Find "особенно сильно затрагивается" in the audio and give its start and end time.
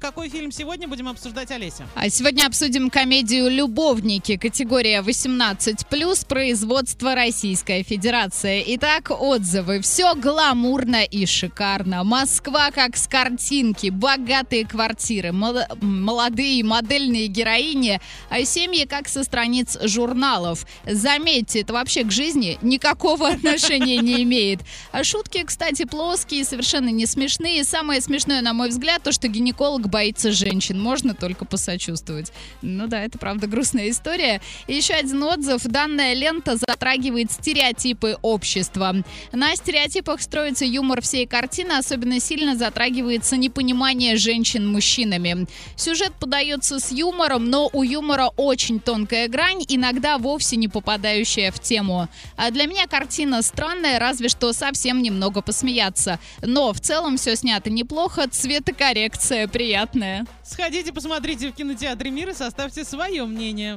41.72-43.36